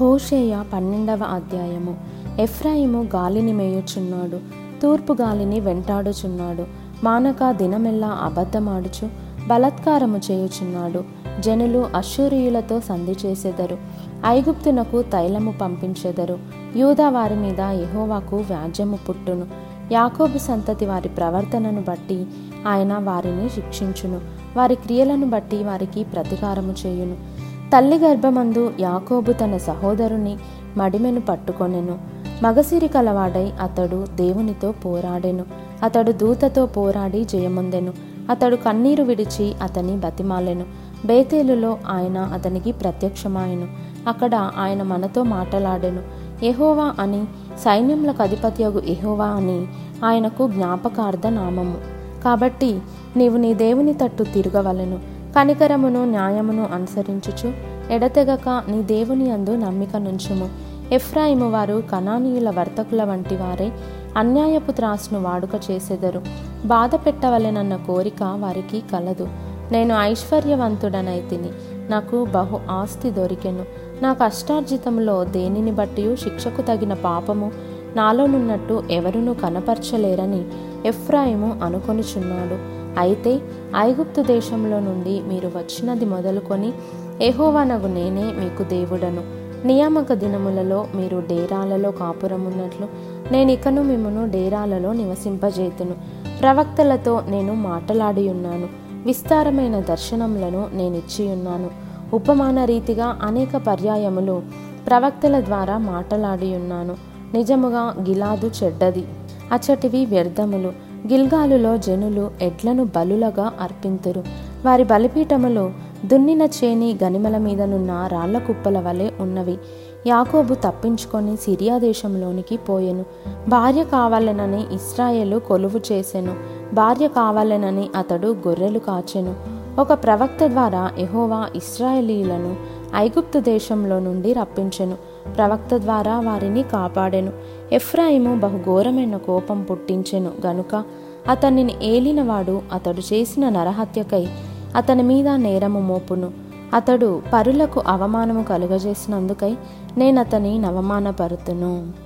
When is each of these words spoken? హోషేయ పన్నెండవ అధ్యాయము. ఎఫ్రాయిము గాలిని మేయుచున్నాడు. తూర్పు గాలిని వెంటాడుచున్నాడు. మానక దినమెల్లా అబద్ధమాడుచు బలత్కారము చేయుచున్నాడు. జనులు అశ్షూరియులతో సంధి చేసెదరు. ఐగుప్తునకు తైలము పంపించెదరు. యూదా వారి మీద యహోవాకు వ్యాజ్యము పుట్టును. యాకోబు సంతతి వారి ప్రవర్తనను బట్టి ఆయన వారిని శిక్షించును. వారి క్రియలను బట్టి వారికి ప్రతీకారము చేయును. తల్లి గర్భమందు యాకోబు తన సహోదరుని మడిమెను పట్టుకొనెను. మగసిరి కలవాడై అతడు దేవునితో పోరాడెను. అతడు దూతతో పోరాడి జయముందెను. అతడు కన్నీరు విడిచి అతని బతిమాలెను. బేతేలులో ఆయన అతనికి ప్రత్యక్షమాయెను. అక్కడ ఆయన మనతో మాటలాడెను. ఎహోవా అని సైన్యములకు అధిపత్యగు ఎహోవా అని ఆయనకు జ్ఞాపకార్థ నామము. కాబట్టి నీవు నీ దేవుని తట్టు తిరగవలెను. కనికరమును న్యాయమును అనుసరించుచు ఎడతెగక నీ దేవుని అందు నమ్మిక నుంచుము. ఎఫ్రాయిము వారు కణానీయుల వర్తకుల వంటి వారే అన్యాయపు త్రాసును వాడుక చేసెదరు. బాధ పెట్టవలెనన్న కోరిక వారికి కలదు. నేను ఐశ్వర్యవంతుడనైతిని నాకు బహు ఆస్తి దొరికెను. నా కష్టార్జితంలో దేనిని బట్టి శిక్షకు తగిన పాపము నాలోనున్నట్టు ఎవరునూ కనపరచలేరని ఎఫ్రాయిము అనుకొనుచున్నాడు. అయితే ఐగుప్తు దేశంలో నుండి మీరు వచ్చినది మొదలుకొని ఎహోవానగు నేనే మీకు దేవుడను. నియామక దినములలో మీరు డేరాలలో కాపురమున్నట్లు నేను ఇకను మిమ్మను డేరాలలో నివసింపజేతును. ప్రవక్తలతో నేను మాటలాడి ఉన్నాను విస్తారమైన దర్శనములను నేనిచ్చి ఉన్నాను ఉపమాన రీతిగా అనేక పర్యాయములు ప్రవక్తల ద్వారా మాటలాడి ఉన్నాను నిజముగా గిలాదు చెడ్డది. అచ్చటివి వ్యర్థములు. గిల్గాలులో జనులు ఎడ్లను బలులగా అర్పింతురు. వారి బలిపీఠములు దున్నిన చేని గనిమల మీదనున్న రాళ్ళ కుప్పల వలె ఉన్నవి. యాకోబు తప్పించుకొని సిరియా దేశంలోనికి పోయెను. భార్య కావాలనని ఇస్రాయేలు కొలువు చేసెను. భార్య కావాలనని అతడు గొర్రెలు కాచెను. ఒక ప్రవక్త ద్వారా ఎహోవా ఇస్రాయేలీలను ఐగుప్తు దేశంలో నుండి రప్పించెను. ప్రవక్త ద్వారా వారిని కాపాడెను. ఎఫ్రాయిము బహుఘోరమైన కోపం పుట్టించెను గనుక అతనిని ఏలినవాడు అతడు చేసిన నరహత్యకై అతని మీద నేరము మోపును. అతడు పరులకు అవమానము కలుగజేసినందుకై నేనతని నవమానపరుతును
హోషేయ 0.00 0.62
పన్నెండవ 0.72 1.20
అధ్యాయము. 1.22 1.96
ఎఫ్రాయిము 2.40 3.02
గాలిని 3.02 3.52
మేయుచున్నాడు. 3.52 4.40
తూర్పు 4.82 5.12
గాలిని 5.12 5.60
వెంటాడుచున్నాడు. 5.60 6.64
మానక 7.04 7.50
దినమెల్లా 7.50 8.08
అబద్ధమాడుచు 8.08 9.08
బలత్కారము 9.46 10.20
చేయుచున్నాడు. 10.30 11.04
జనులు 11.40 11.86
అశ్షూరియులతో 11.96 12.80
సంధి 12.80 13.16
చేసెదరు. 13.26 13.78
ఐగుప్తునకు 14.26 15.02
తైలము 15.02 15.52
పంపించెదరు. 15.52 16.38
యూదా 16.76 17.08
వారి 17.08 17.36
మీద 17.36 17.60
యహోవాకు 17.60 18.36
వ్యాజ్యము 18.36 18.98
పుట్టును. 19.08 19.46
యాకోబు 19.92 20.38
సంతతి 20.38 20.86
వారి 20.86 21.08
ప్రవర్తనను 21.08 21.84
బట్టి 21.88 22.26
ఆయన 22.68 22.98
వారిని 22.98 23.48
శిక్షించును. 23.48 24.20
వారి 24.56 24.74
క్రియలను 24.74 25.26
బట్టి 25.26 25.64
వారికి 25.64 26.04
ప్రతీకారము 26.04 26.74
చేయును. 26.86 27.35
తల్లి 27.72 27.98
గర్భమందు 27.98 28.72
యాకోబు 28.80 29.32
తన 29.32 29.56
సహోదరుని 29.56 30.36
మడిమెను 30.76 31.20
పట్టుకొనెను. 31.20 31.98
మగసిరి 32.42 32.88
కలవాడై 32.88 33.52
అతడు 33.60 34.06
దేవునితో 34.14 34.72
పోరాడెను. 34.72 35.44
అతడు 35.82 36.12
దూతతో 36.12 36.66
పోరాడి 36.66 37.24
జయముందెను. 37.24 37.92
అతడు 38.30 38.56
కన్నీరు 38.56 39.02
విడిచి 39.02 39.54
అతని 39.62 39.92
బతిమాలెను. 39.92 40.64
బేతేలులో 41.06 41.78
ఆయన 41.88 42.18
అతనికి 42.18 42.72
ప్రత్యక్షమాయెను. 42.72 43.68
అక్కడ 44.08 44.34
ఆయన 44.34 44.82
మనతో 44.82 45.22
మాటలాడెను. 45.22 46.02
ఎహోవా 46.44 46.94
అని 46.98 47.24
సైన్యములకు 47.64 48.22
అధిపత్యగు 48.22 48.80
ఎహోవా 48.80 49.26
అని 49.26 49.66
ఆయనకు 50.04 50.48
జ్ఞాపకార్థ 50.48 51.26
నామము. 51.26 51.76
కాబట్టి 52.24 52.80
నీవు 53.16 53.36
నీ 53.36 53.54
దేవుని 53.54 53.94
తట్టు 53.94 54.22
తిరగవలెను. 54.22 55.15
కనికరమును 55.36 56.04
న్యాయమును 56.04 56.68
అనుసరించుచు 56.72 57.52
ఎడతెగక 57.92 58.62
నీ 58.68 58.82
దేవుని 58.82 59.30
అందు 59.30 59.56
నమ్మిక 59.56 59.96
నుంచుము. 59.96 60.48
ఎఫ్రాయిము 60.92 61.50
వారు 61.50 61.82
కణానీయుల 61.92 62.50
వర్తకుల 62.50 63.04
వంటి 63.04 63.36
వారే 63.36 63.72
అన్యాయపు 64.16 64.72
త్రాసును 64.72 65.20
వాడుక 65.20 65.70
చేసెదరు. 65.70 66.22
బాధ 66.64 66.94
పెట్టవలెనన్న 66.94 67.76
కోరిక 67.76 68.22
వారికి 68.22 68.82
కలదు. 68.92 69.28
నేను 69.72 69.94
ఐశ్వర్యవంతుడనైతిని 69.94 71.48
నాకు 71.90 72.24
బహు 72.24 72.60
ఆస్తి 72.70 73.10
దొరికెను. 73.10 73.64
నా 74.02 74.12
కష్టార్జితంలో 74.12 75.24
దేనిని 75.24 75.72
బట్టి 75.72 76.16
శిక్షకు 76.16 76.62
తగిన 76.62 76.94
పాపము 76.94 77.52
నాలోనున్నట్టు 77.96 78.84
ఎవరునూ 78.90 79.34
కనపరచలేరని 79.34 80.44
ఎఫ్రాయిము 80.86 81.60
అనుకొనుచున్నాడు. 81.62 82.75
అయితే 82.98 83.40
ఐగుప్తు 83.76 84.22
దేశంలో 84.22 84.80
నుండి 84.80 85.20
మీరు 85.20 85.48
వచ్చినది 85.48 86.04
మొదలుకొని 86.04 86.72
ఎహోవానగు 87.20 87.86
నేనే 87.86 88.22
మీకు 88.22 88.62
దేవుడను. 88.62 89.22
నియామక 89.66 90.12
దినములలో 90.12 90.86
మీరు 90.94 91.22
డేరాలలో 91.28 91.90
కాపురమున్నట్లు 91.90 92.88
నేను 93.32 93.50
ఇకను 93.50 93.82
మిమ్మను 93.82 94.30
డేరాలలో 94.30 94.92
నివసింపజేతును. 94.92 95.94
ప్రవక్తలతో 96.40 97.22
నేను 97.28 97.54
మాటలాడి 97.54 98.28
ఉన్నాను 98.28 98.68
విస్తారమైన 99.06 99.80
దర్శనములను 99.80 100.68
నేనిచ్చి 100.72 101.32
ఉన్నాను 101.32 101.70
ఉపమాన 102.12 102.64
రీతిగా 102.64 103.18
అనేక 103.22 103.56
పర్యాయములు 103.56 104.42
ప్రవక్తల 104.86 105.40
ద్వారా 105.40 105.78
మాటలాడి 105.78 106.54
ఉన్నాను 106.54 106.96
నిజముగా 107.34 107.80
గిలాదు 107.80 108.50
చెడ్డది. 108.64 109.04
అచ్చటివి 109.52 110.06
వ్యర్థములు. 110.06 110.85
గిల్గాలులో 111.08 111.76
జనులు 111.76 112.30
ఎడ్లను 112.42 112.84
బలులగా 112.84 113.52
అర్పింతురు. 113.60 114.24
వారి 114.64 114.84
బలిపీఠములు 114.84 115.70
దున్నిన 116.06 116.42
చేని 116.42 116.98
గనిమల 117.04 117.38
మీదనున్న 117.38 118.08
రాళ్ళ 118.12 118.38
కుప్పల 118.38 118.80
వలె 118.80 119.10
ఉన్నవి. 119.20 119.58
యాకోబు 120.06 120.54
తప్పించుకొని 120.54 121.36
సిరియా 121.36 121.78
దేశంలోనికి 121.78 122.56
పోయెను. 122.56 123.04
భార్య 123.48 123.84
కావాలనని 123.84 124.74
ఇస్రాయేలు 124.74 125.38
కొలువు 125.38 125.92
చేసెను. 125.92 126.34
భార్య 126.74 127.08
కావాలనని 127.08 127.88
అతడు 127.96 128.36
గొర్రెలు 128.48 128.78
కాచెను. 128.78 129.34
ఒక 129.80 129.92
ప్రవక్త 129.92 130.46
ద్వారా 130.46 130.90
ఎహోవా 130.98 131.48
ఇస్రాయేలీలను 131.56 132.56
ఐగుప్తు 132.94 133.38
దేశంలో 133.38 134.00
నుండి 134.00 134.32
రప్పించెను. 134.32 134.96
ప్రవక్త 135.36 135.76
ద్వారా 135.76 136.20
వారిని 136.20 136.62
కాపాడెను. 136.62 137.32
ఎఫ్రాయిము 137.72 138.40
బహుఘోరమైన 138.40 139.16
కోపం 139.16 139.62
పుట్టించెను 139.62 140.30
గనుక 140.46 140.84
అతనిని 141.28 141.74
ఏలినవాడు 141.82 142.62
అతడు 142.72 143.14
చేసిన 143.14 143.48
నరహత్యకై 143.48 144.28
అతని 144.76 145.02
మీద 145.02 145.28
నేరము 145.28 145.80
మోపును. 145.80 146.30
అతడు 146.74 147.22
పరులకు 147.32 147.82
అవమానము 147.86 148.42
కలుగజేసినందుకై 148.42 149.56
నేనతని 149.96 150.58
నవమానపరుతును 150.58 152.05